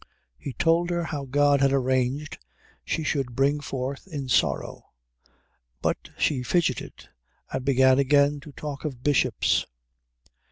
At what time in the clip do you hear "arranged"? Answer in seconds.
1.71-2.39